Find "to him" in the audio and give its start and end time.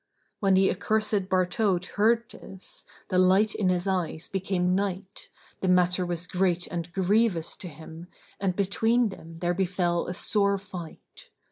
7.57-8.07